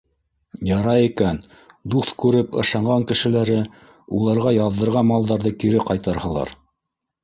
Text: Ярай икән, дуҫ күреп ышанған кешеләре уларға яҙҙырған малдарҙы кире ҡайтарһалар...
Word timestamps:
Ярай 0.69 1.05
икән, 1.09 1.37
дуҫ 1.97 2.09
күреп 2.25 2.57
ышанған 2.65 3.07
кешеләре 3.13 3.61
уларға 4.23 4.57
яҙҙырған 4.59 5.11
малдарҙы 5.15 5.57
кире 5.63 5.89
ҡайтарһалар... 5.91 6.61